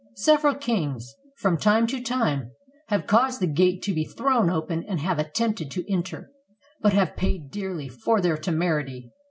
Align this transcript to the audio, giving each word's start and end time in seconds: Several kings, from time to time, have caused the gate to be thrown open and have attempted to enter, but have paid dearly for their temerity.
Several 0.15 0.55
kings, 0.55 1.13
from 1.37 1.57
time 1.57 1.85
to 1.85 2.01
time, 2.01 2.53
have 2.87 3.05
caused 3.05 3.39
the 3.39 3.45
gate 3.45 3.83
to 3.83 3.93
be 3.93 4.03
thrown 4.03 4.49
open 4.49 4.83
and 4.87 4.99
have 4.99 5.19
attempted 5.19 5.69
to 5.69 5.85
enter, 5.87 6.31
but 6.81 6.93
have 6.93 7.15
paid 7.15 7.51
dearly 7.51 7.87
for 7.87 8.19
their 8.19 8.35
temerity. 8.35 9.11